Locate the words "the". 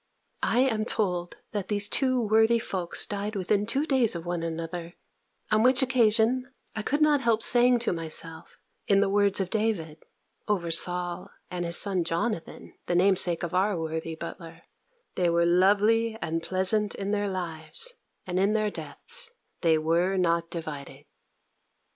9.01-9.09, 12.87-12.95